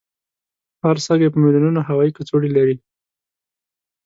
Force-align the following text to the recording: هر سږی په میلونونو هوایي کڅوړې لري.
هر 0.83 0.97
سږی 1.05 1.27
په 1.31 1.37
میلونونو 1.43 1.79
هوایي 1.87 2.11
کڅوړې 2.17 2.49
لري. 2.57 2.75